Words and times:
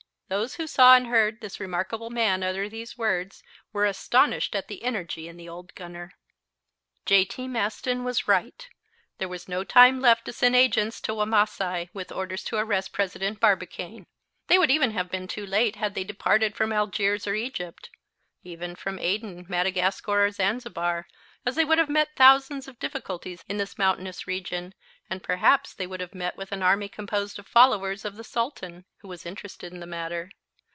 Those 0.33 0.55
who 0.55 0.65
saw 0.65 0.95
and 0.95 1.07
heard 1.07 1.41
this 1.41 1.59
remarkable 1.59 2.09
man 2.09 2.41
utter 2.41 2.69
these 2.69 2.97
words 2.97 3.43
were 3.73 3.85
astonished 3.85 4.55
at 4.55 4.69
the 4.69 4.81
energy 4.81 5.27
in 5.27 5.35
the 5.35 5.49
old 5.49 5.75
gunner. 5.75 6.13
J.T. 7.05 7.49
Maston 7.49 8.05
was 8.05 8.29
right. 8.29 8.65
There 9.17 9.27
was 9.27 9.49
no 9.49 9.65
time 9.65 9.99
left 9.99 10.23
to 10.23 10.31
send 10.31 10.55
agents 10.55 11.01
to 11.01 11.11
Wamasai 11.13 11.89
with 11.91 12.13
orders 12.13 12.45
to 12.45 12.55
arrest 12.55 12.93
President 12.93 13.41
Barbicane. 13.41 14.05
They 14.47 14.57
would 14.57 14.71
even 14.71 14.91
have 14.91 15.11
been 15.11 15.27
too 15.27 15.45
late 15.45 15.75
had 15.75 15.95
they 15.95 16.05
departed 16.05 16.55
from 16.55 16.71
Algiers 16.71 17.27
or 17.27 17.35
Egypt, 17.35 17.89
even 18.41 18.73
from 18.75 18.99
Aden, 18.99 19.47
Madagascar, 19.49 20.23
or 20.25 20.31
Zanzibar, 20.31 21.07
as 21.45 21.55
they 21.55 21.65
would 21.65 21.79
have 21.79 21.89
met 21.89 22.15
thousands 22.15 22.67
of 22.67 22.77
difficulties 22.77 23.43
in 23.49 23.57
this 23.57 23.75
mountainous 23.77 24.27
region, 24.27 24.73
and 25.09 25.23
perhaps 25.23 25.73
they 25.73 25.87
would 25.87 25.99
have 25.99 26.13
met 26.13 26.37
with 26.37 26.51
an 26.51 26.61
army 26.63 26.87
composed 26.87 27.39
of 27.39 27.47
followers 27.47 28.05
of 28.05 28.15
the 28.15 28.23
Sultan, 28.23 28.85
who 28.99 29.07
was 29.07 29.25
interested 29.25 29.73
in 29.73 29.79
the 29.79 29.87
matter. 29.87 30.29